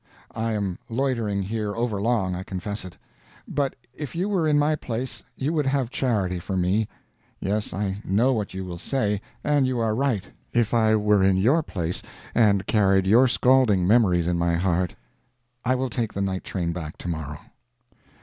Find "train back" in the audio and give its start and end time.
16.43-16.97